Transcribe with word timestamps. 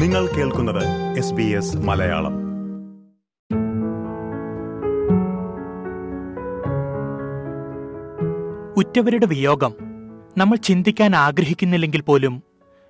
നിങ്ങൾ 0.00 0.26
കേൾക്കുന്നത് 0.26 0.84
S 1.18 1.32
B 1.32 1.42
S 1.42 1.76
Malayalam. 1.76 2.34
ഉറ്റവരുടെ 8.76 9.26
വിയോഗം 9.26 9.74
നമ്മൾ 10.38 10.56
ചിന്തിക്കാൻ 10.56 11.16
ആഗ്രഹിക്കുന്നില്ലെങ്കിൽ 11.16 12.00
പോലും 12.00 12.42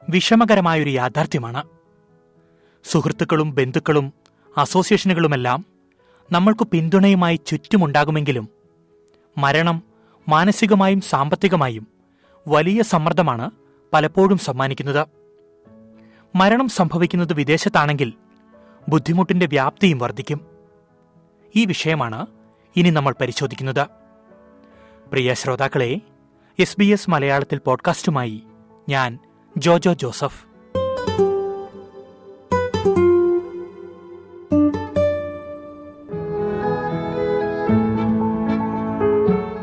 വിഷമകരമായൊരു 0.09 0.91
യാഥാർത്ഥ്യമാണ്. 0.91 1.65
സുഹൃത്തുക്കളും 2.85 3.55
ബന്ധുക്കളും 3.55 4.13
അസോസിയേഷനുകളുമെല്ലാം 4.57 5.67
നമ്മൾക്ക് 6.33 6.67
പിന്തുണയുമായി 6.67 7.41
ചുറ്റുമുണ്ടാകുമെങ്കിലും 7.47 8.49
മരണം 9.39 9.83
മാനസികമായും 10.29 11.01
സാമ്പത്തികമായും 11.01 11.87
വലിയ 12.49 12.83
സമ്മർദ്ദമാണ് 12.83 13.51
പലപ്പോഴും 13.93 14.39
സമ്മാനിക്കുന്നത്. 14.39 15.20
മരണം 16.35 16.69
സംഭവിക്കുന്നത് 16.69 17.33
വിദേശത്താണെങ്കിൽ 17.33 18.13
ബുദ്ധിമുട്ടിന്റെ 18.89 19.47
വ്യാപ്തിയും 19.47 19.99
വർദ്ധിക്കും. 19.99 20.47
ഈ 21.57 21.65
വിഷയമാണ് 21.65 22.27
ഇനി 22.77 22.91
നമ്മൾ 22.91 23.15
പരിശോധിക്കുന്നത്. 23.21 23.87
പ്രിയ 25.11 25.35
ശ്രോതാക്കളെ 25.35 26.01
എസ് 26.59 26.77
ബി 26.79 26.85
എസ് 26.85 27.11
മലയാളത്തിൽ 27.11 27.59
പോഡ്കാസ്റ്റുമായി 27.59 28.43
ഞാൻ 28.89 29.19
ജോജോ 29.59 29.93
ജോസഫ്. 29.93 30.45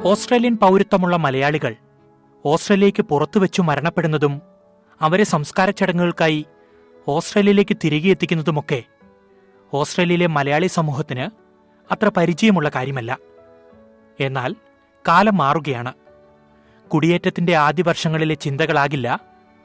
ഓസ്ട്രേലിയൻ 0.08 0.58
പൗരത്വമുള്ള 0.58 1.18
മലയാളികൾ 1.18 1.76
ഓസ്ട്രേലിയയ്ക്ക് 2.46 3.02
പുറത്തുവെച്ചു 3.02 3.62
മരണപ്പെടുന്നതും 3.62 4.42
അവരെ 5.02 5.24
സംസ്കാര 5.24 5.70
ചടങ്ങുകൾക്കായി 5.70 6.46
ഓസ്ട്രേലിയയിലേക്ക് 7.08 7.78
തിരികെ 7.84 8.10
എത്തിക്കുന്നതുമൊക്കെ 8.10 8.84
ഓസ്ട്രേലിയയിലെ 9.74 10.28
മലയാളി 10.28 10.68
സമൂഹത്തിന് 10.68 11.30
അത്ര 11.94 12.12
പരിചയമുള്ള 12.18 12.72
കാര്യമല്ല. 12.76 13.18
എന്നാൽ 14.20 14.56
കാലം 15.08 15.38
മാറുകയാണ്. 15.38 15.94
കുടിയേറ്റത്തിന്റെ 16.90 17.56
ആദ്യ 17.56 17.84
വർഷങ്ങളിലെ 17.88 18.36
ചിന്തകളാകില്ല 18.36 19.20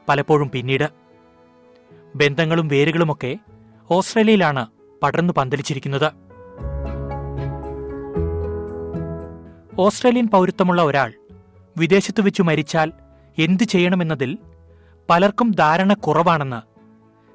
പലപ്പോഴും 0.08 0.50
പിന്നീട്. 0.50 0.88
ബന്ധങ്ങളും 2.14 2.68
വേരുകളുമൊക്കെ 2.68 3.38
ഓസ്ട്രേലിയയിലാണ് 3.90 4.66
പടർന്നു 5.02 5.32
പന്തലിച്ചിരിക്കുന്നത്. 5.36 6.12
ഓസ്ട്രേലിയൻ 9.78 10.28
പൗരത്വമുള്ള 10.28 10.82
ഒരാൾ 10.82 11.12
വിദേശത്തു 11.76 12.22
വെച്ചു 12.22 12.42
മരിച്ചാൽ 12.42 12.92
എന്തു 13.38 13.64
ചെയ്യണമെന്നതിൽ 13.64 14.38
പലർക്കും 15.10 15.50
ധാരണ 15.50 15.92
കുറവാണെന്ന് 15.92 16.71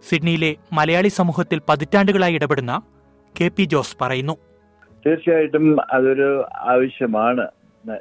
സിഡ്നിയിലെ 0.04 0.56
മലയാളി 0.74 1.08
സമൂഹത്തിൽ 1.08 1.62
പതിറ്റാണ്ടുകളായി 1.70 2.34
ഇടപെടുന്ന 2.34 2.82
കെ 3.40 3.48
പി 3.48 3.64
ജോസ് 3.64 3.98
പറയുന്നു. 4.02 4.36
തീർച്ചയായിട്ടും 5.06 5.78
അതൊരു 5.92 6.46
ആവശ്യമാണ്. 6.74 7.48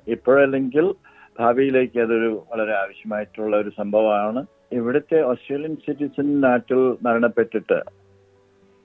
ഇപ്പോഴല്ലെങ്കിൽ 0.08 0.94
ഭാവിയിലേക്ക് 1.38 1.98
അതൊരു 1.98 2.46
വളരെ 2.52 2.74
ആവശ്യമായിട്ടുള്ള 2.74 3.56
ഒരു 3.56 3.70
സംഭവമാണ്. 3.78 4.46
ഇവിടുത്തെ 4.72 5.20
ഓസ്ട്രേലിയൻ 5.22 5.76
സിറ്റിസൺ 5.86 6.40
നാട്ടിൽ 6.40 6.80
മരണപ്പെട്ടിട്ട് 7.06 7.82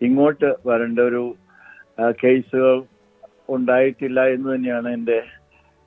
ഇങ്ങോട്ട് 0.01 0.55
വരേണ്ട 0.67 0.99
ഒരു 0.99 1.35
കേസുകൾ 2.23 2.83
ഉണ്ടായിട്ടില്ല 3.49 4.19
എന്ന് 4.27 4.55
തന്നെയാണ് 4.55 4.89
എന്റെ 4.89 5.23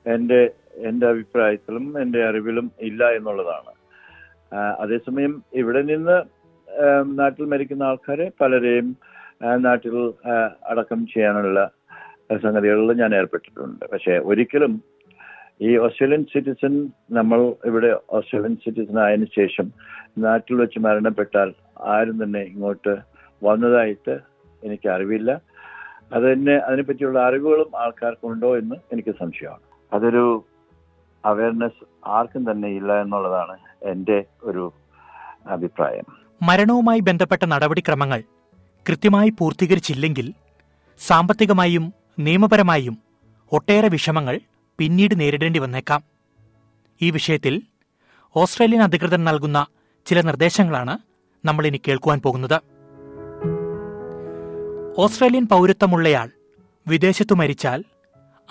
എന്റെ 0.05 0.51
എന്റെ 0.75 1.07
അഭിപ്രായത്തിലും 1.07 2.01
എന്റെ 2.01 2.25
അറിവിലും 2.27 2.71
ഇല്ല 2.81 3.09
എന്നുള്ളതാണ്. 3.09 3.71
അതേസമയം 4.79 5.43
ഇവിടെ 5.53 5.81
നിന്ന് 5.81 6.34
നാട്ടിൽ 7.19 7.45
മരിക്കുന്ന 7.53 7.83
ആൾക്കാരെ 7.89 8.27
പലരെയും 8.41 8.89
നാട്ടിൽ 9.65 9.95
അടക്കം 10.71 10.99
ചെയ്യാനുള്ള 11.13 11.59
സംഗതികളിൽ 12.43 12.91
ഞാൻ 13.01 13.11
ഏർപ്പെട്ടിട്ടുണ്ട്. 13.19 13.83
പക്ഷേ 13.93 14.13
ഒരിക്കലും 14.29 14.73
ഈ 15.67 15.71
ഓസ്ട്രേലിയൻ 15.85 16.23
സിറ്റിസൺ 16.31 16.73
നമ്മൾ 17.17 17.39
ഇവിടെ 17.69 17.89
ഓസ്ട്രേലിയൻ 18.17 18.55
സിറ്റിസൺ 18.63 18.97
ആയതിനു 19.03 19.27
ശേഷം 19.39 19.67
നാട്ടിൽ 20.25 20.55
വെച്ച് 20.61 20.79
മരണപ്പെട്ടാൽ 20.85 21.49
ആരും 21.93 22.17
തന്നെ 22.23 22.41
ഇങ്ങോട്ട് 22.51 22.95
വന്നതായിട്ട് 23.41 24.15
എനിക്ക് 24.67 24.87
അറിവില്ല. 24.95 25.31
അത് 26.13 26.25
തന്നെ 26.31 26.55
അതിനെപ്പറ്റിയുള്ള 26.65 27.19
അറിവുകളും 27.27 27.71
ആൾക്കാർക്കുണ്ടോ 27.83 28.49
എന്ന് 28.61 28.75
എനിക്ക് 28.93 29.13
സംശയമാണ്. 29.21 29.63
അതൊരു 29.91 30.25
അവയർനെസ് 31.23 31.83
ആർക്കും 32.17 32.43
തന്നെ 32.51 32.69
ഇല്ല 32.79 32.93
എന്നുള്ളതാണ് 33.03 33.55
എന്റെ 33.91 34.19
ഒരു 34.49 34.65
അഭിപ്രായം. 35.55 36.07
മരണവുമായി 36.47 36.99
ബന്ധപ്പെട്ട 36.99 37.45
നടപടിക്രമങ്ങൾ 37.45 38.23
കൃത്യമായി 38.85 39.29
പൂർത്തീകരിച്ചില്ലെങ്കിൽ 39.29 40.27
സാമ്പത്തികമായും 40.99 41.93
നിയമപരമായും 42.19 42.95
ഒട്ടേറെ 43.51 43.87
വിഷമങ്ങൾ 43.87 44.35
പിന്നീട് 44.79 45.19
നേരിടേണ്ടി 45.19 45.59
വന്നേക്കാം. 45.59 46.01
ഈ 47.01 47.09
വിഷയത്തിൽ 47.09 47.61
ഓസ്ട്രേലിയൻ 48.35 48.81
അധികൃതർ 48.83 49.23
നൽകുന്ന 49.23 49.59
ചില 50.05 50.21
നിർദ്ദേശങ്ങളാണ് 50.21 50.93
നമ്മൾ 51.43 51.67
ഇനി 51.67 51.81
കേൾക്കുവാൻ 51.87 52.19
പോകുന്നത്. 52.19 52.57
ഓസ്ട്രേലിയൻ 54.97 55.45
പൗരത്വമുള്ളയാൾ 55.45 56.27
വിദേശത്തു 56.87 57.35
മരിച്ചാൽ 57.35 57.79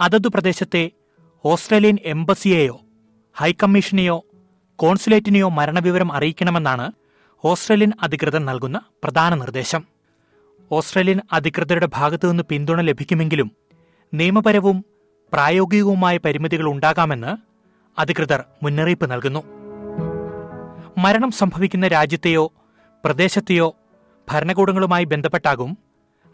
അതതു 0.00 0.28
പ്രദേശത്തെ 0.28 0.91
ഓസ്ട്രേലിയൻ 1.44 1.99
എംബസിയെയോ 2.05 2.76
ഹൈക്കമ്മീഷനെയോ 3.37 4.16
കോൺസുലേറ്റിനെയോ 4.78 5.49
മരണവിവരം 5.49 6.12
അറിയിക്കണമെന്നാണ് 6.12 6.87
ഓസ്ട്രേലിയൻ 7.47 7.93
അധികൃതർ 8.03 8.38
നൽകുന്ന 8.38 8.81
പ്രധാന 9.05 9.34
നിർദ്ദേശം. 9.34 9.84
ഓസ്ട്രേലിയൻ 10.72 11.21
അധികൃതരുടെ 11.32 11.88
ഭാഗത്തുനിന്ന് 11.94 12.43
പിന്തുണ 12.43 12.81
ലഭിക്കുമെങ്കിലും 12.81 13.50
നിയമപരവും 14.15 14.84
പ്രായോഗികവുമായ 15.32 16.19
പരിമിതികൾ 16.19 16.65
ഉണ്ടാകാമെന്ന് 16.69 17.37
അധികൃതർ 18.00 18.44
മുന്നറിയിപ്പ് 18.62 19.10
നൽകുന്നു. 19.10 19.43
മരണം 20.99 21.31
സംഭവിക്കുന്ന 21.31 21.88
രാജ്യത്തെയോ 21.88 22.53
പ്രദേശത്തെയോ 23.05 23.76
ഭരണകൂടങ്ങളുമായി 24.28 25.05
ബന്ധപ്പെട്ടാകും 25.05 25.78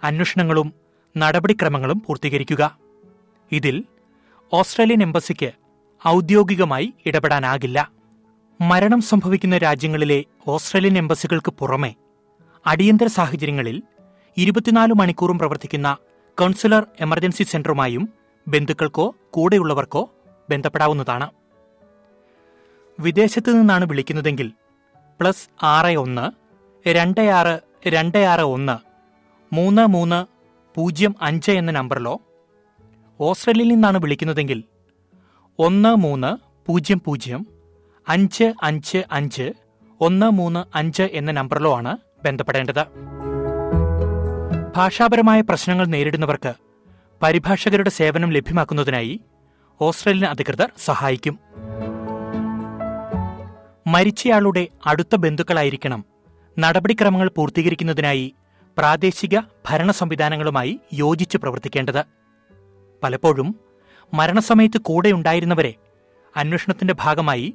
അന്വേഷണങ്ങളും 0.03 0.75
നടപടിക്രമങ്ങളും 1.17 2.03
പൂർത്തീകരിക്കുക. 2.07 2.79
ഇതിൽ 3.53 3.85
ഓസ്ട്രേലിയൻ 4.53 5.03
എംബസിക്ക് 5.03 5.53
ഔദ്യോഗികമായി 6.09 6.93
ഇടപെടാനാകില്ല. 7.07 8.00
മരണം 8.61 9.01
സംഭവിക്കുന്ന 9.01 9.59
രാജ്യങ്ങളിലെ 9.59 10.25
ഓസ്ട്രേലിയൻ 10.47 10.99
എംബസികൾക്ക് 10.99 11.51
പുറമെ 11.51 11.95
അടിയന്തര 12.67 13.07
സാഹചര്യങ്ങളിൽ 13.07 13.83
ഇരുപത്തിനാല് 14.37 14.93
മണിക്കൂറും 14.93 15.39
പ്രവർത്തിക്കുന്ന 15.39 15.97
കൗൺസിലർ 16.39 16.87
എമർജൻസി 16.99 17.43
സെന്ററുമായും 17.43 18.05
ബന്ധുക്കൾക്കോ 18.47 19.15
കൂടെയുള്ളവർക്കോ 19.31 20.03
ബന്ധപ്പെടാവുന്നതാണ്. 20.49 21.29
വിദേശത്ത് 22.99 23.51
നിന്നാണ് 23.61 23.85
വിളിക്കുന്നതെങ്കിൽ 23.85 24.49
പ്ലസ് 25.21 25.49
ആറ് 25.65 25.97
ഒന്ന് 25.97 26.27
രണ്ട് 26.87 27.21
ആറ് 27.21 27.55
രണ്ട് 27.89 28.19
ആറ് 28.19 28.41
ഒന്ന് 28.41 28.77
മൂന്ന് 29.53 29.87
മൂന്ന് 29.87 30.21
പൂജ്യം 30.77 31.15
അഞ്ച് 31.21 31.53
എന്ന 31.53 31.71
നമ്പറിലോ 31.71 32.21
ഓസ്ട്രേലിയയിൽ 33.21 33.69
നിന്നാണ് 33.69 33.99
വിളിക്കുന്നതെങ്കിൽ 33.99 34.65
ഒന്ന് 35.59 35.89
മൂന്ന് 35.97 36.31
പൂജ്യം 36.69 37.01
പൂജ്യം 37.07 37.43
അഞ്ച് 38.11 38.53
അഞ്ച് 38.63 39.03
അഞ്ച് 39.13 39.53
ഒന്ന് 40.01 40.27
മൂന്ന് 40.27 40.65
അഞ്ച് 40.75 41.03
എന്ന 41.03 41.31
നമ്പറിലോ 41.33 41.77
ആണ് 41.77 41.97
ബന്ധപ്പെടേണ്ടത്. 42.25 42.87
ഭാഷാപരമായ 44.77 45.41
പ്രശ്നങ്ങൾ 45.41 45.87
നേരിടുന്നവർക്ക് 45.87 46.55
പരിഭാഷകരുടെ 47.23 47.91
സേവനം 47.91 48.31
ലഭ്യമാക്കുന്നതിനായി 48.31 49.21
ഓസ്ട്രേലിയൻ 49.81 50.27
അധികൃതർ 50.27 50.71
സഹായിക്കും. 50.85 51.39
മരിച്ചയാളുടെ 53.87 54.69
അടുത്ത 54.87 55.17
ബന്ധുക്കളായിരിക്കണം 55.17 56.05
നടപടിക്രമങ്ങൾ 56.59 57.31
പൂർത്തീകരിക്കുന്നതിനായി 57.37 58.35
പ്രാദേശിക 58.79 59.39
ഭരണ 59.69 59.91
സംവിധാനങ്ങളുമായി 59.91 60.81
യോജിച്ച് 60.95 61.39
പ്രവർത്തിക്കേണ്ടത്. 61.39 62.05
പലപ്പോഴും 63.03 63.61
മരണസമയത്ത് 64.15 64.79
കൂടെയുണ്ടായിരുന്നവരെ 64.79 65.75
അന്വേഷണത്തിന്റെ 66.37 66.95
ഭാഗമായി 67.01 67.55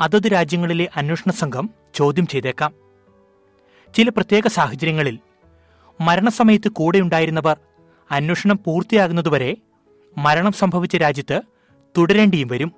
അതത് 0.00 0.32
രാജ്യങ്ങളിലെ 0.32 0.88
അന്വേഷണ 0.96 1.30
സംഘം 1.30 1.70
ചോദ്യം 1.94 2.26
ചെയ്തേക്കാം. 2.26 2.74
ചില 3.96 4.08
പ്രത്യേക 4.08 4.46
സാഹചര്യങ്ങളിൽ 4.46 5.18
മരണസമയത്ത് 6.00 6.68
കൂടെയുണ്ടായിരുന്നവർ 6.68 7.56
അന്വേഷണം 8.10 8.60
പൂർത്തിയാകുന്നതുവരെ 8.64 9.56
മരണം 10.18 10.52
സംഭവിച്ച 10.52 10.96
രാജ്യത്ത് 10.96 11.42
തുടരേണ്ടിയും 11.98 12.48
വരും. 12.48 12.72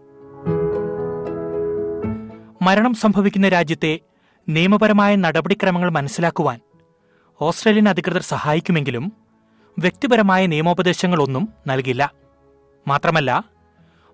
മരണം 2.62 2.94
സംഭവിക്കുന്ന 2.94 3.48
രാജ്യത്തെ 3.48 4.00
നിയമപരമായ 4.48 5.16
നടപടിക്രമങ്ങൾ 5.16 5.90
മനസ്സിലാക്കുവാൻ 5.90 6.60
ഓസ്ട്രേലിയൻ 7.40 7.88
അധികൃതർ 7.88 8.20
സഹായിക്കുമെങ്കിലും 8.20 9.12
വ്യക്തിപരമായ 9.78 10.46
നിയമോപദേശങ്ങളൊന്നും 10.46 11.48
നൽകില്ല. 11.66 12.12
മാത്രമല്ല 12.88 13.44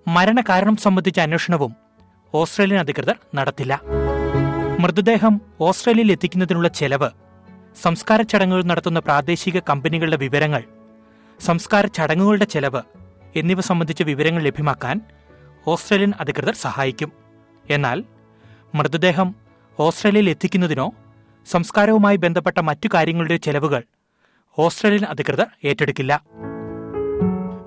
മരണകാരണം 0.08 0.76
സംബന്ധിച്ച 0.76 1.20
അന്വേഷണവും 1.20 1.83
ഓസ്ട്രേലിയൻ 2.34 2.78
അധികൃതർ 2.80 3.16
നടത്തില്ല. 3.34 3.80
മൃതദേഹം 4.80 5.40
ഓസ്ട്രേലിയയിൽ 5.60 6.12
എത്തിക്കുന്നതിനുള്ള 6.12 6.68
ചെലവ് 6.68 7.10
സംസ്കാര 7.82 8.22
ചടങ്ങുകൾ 8.22 8.62
നടത്തുന്ന 8.62 8.98
പ്രാദേശിക 9.00 9.58
കമ്പനികളുടെ 9.58 10.16
വിവരങ്ങൾ 10.16 10.62
സംസ്കാര 11.40 11.86
ചടങ്ങുകളുടെ 11.86 12.44
ചെലവ് 12.44 12.82
എന്നിവ 13.36 13.60
സംബന്ധിച്ച 13.60 14.02
വിവരങ്ങൾ 14.02 14.42
ലഭ്യമാക്കാൻ 14.42 15.00
ഓസ്ട്രേലിയൻ 15.66 16.12
അധികൃതർ 16.20 16.54
സഹായിക്കും. 16.54 17.12
എന്നാൽ 17.70 18.04
മൃതദേഹം 18.74 19.34
ഓസ്ട്രേലിയയിൽ 19.78 20.30
എത്തിക്കുന്നതിനോ 20.30 20.92
സംസ്കാരവുമായി 21.46 22.16
ബന്ധപ്പെട്ട 22.16 22.58
മറ്റു 22.58 22.88
കാര്യങ്ങളുടെ 22.94 23.36
ചെലവുകൾ 23.36 23.82
ഓസ്ട്രേലിയൻ 24.58 25.04
അധികൃതർ 25.04 25.46
ഏറ്റെടുക്കില്ല. 25.64 26.22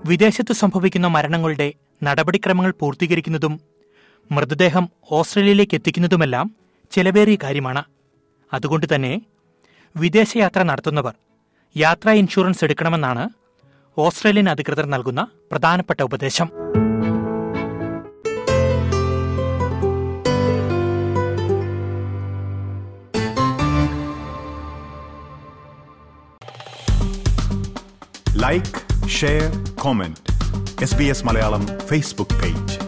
വിദേശത്ത് 0.05 0.53
സംഭവിക്കുന്ന 0.53 1.07
മരണങ്ങളുടെ 1.07 1.73
നടപടിക്രമങ്ങൾ 2.03 2.73
പൂർത്തീകരിക്കുന്നതും 2.79 3.76
മൃതദേഹം 4.35 4.85
ഓസ്ട്രേലിയയിലേക്ക് 5.11 5.75
എത്തിക്കുന്നതുമെല്ലാം 5.75 6.47
ചെലവേറിയ 6.91 7.37
കാര്യമാണ്. 7.43 7.83
അതുകൊണ്ട് 8.53 8.85
തന്നെ 8.93 9.21
വിദേശയാത്ര 9.95 10.61
നടത്തുന്നവർ 10.63 11.13
യാത്രാ 11.75 12.11
ഇൻഷുറൻസ് 12.11 12.63
എടുക്കണമെന്നാണ് 12.63 13.25
ഓസ്ട്രേലിയൻ 13.97 14.49
അധികൃതർ 14.49 14.85
നൽകുന്ന 14.85 15.27
പ്രധാനപ്പെട്ട 15.51 16.01
ഉപദേശം. 16.01 16.49
Like 28.43 29.07
share 29.19 29.47
comment 29.83 30.19
S 30.83 30.95
B 30.95 31.03
S 31.03 31.25
Malayalam 31.27 31.65
Facebook 31.89 32.37
page 32.41 32.86